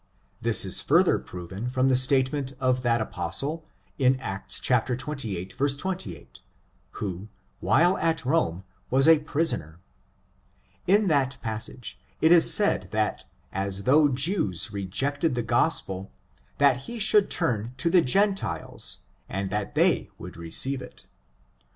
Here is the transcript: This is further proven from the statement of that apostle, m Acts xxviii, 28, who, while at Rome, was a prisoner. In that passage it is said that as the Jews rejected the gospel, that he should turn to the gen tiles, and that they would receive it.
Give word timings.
This 0.41 0.65
is 0.65 0.81
further 0.81 1.19
proven 1.19 1.69
from 1.69 1.87
the 1.87 1.95
statement 1.95 2.53
of 2.59 2.81
that 2.81 3.01
apostle, 3.01 3.63
m 3.99 4.17
Acts 4.19 4.59
xxviii, 4.59 5.45
28, 5.45 6.39
who, 6.93 7.27
while 7.59 7.95
at 7.99 8.25
Rome, 8.25 8.63
was 8.89 9.07
a 9.07 9.19
prisoner. 9.19 9.77
In 10.87 11.07
that 11.09 11.37
passage 11.43 11.99
it 12.19 12.31
is 12.31 12.51
said 12.51 12.87
that 12.89 13.25
as 13.53 13.83
the 13.83 14.09
Jews 14.11 14.71
rejected 14.73 15.35
the 15.35 15.43
gospel, 15.43 16.11
that 16.57 16.77
he 16.89 16.97
should 16.97 17.29
turn 17.29 17.75
to 17.77 17.91
the 17.91 18.01
gen 18.01 18.33
tiles, 18.33 19.01
and 19.29 19.51
that 19.51 19.75
they 19.75 20.09
would 20.17 20.35
receive 20.35 20.81
it. 20.81 21.05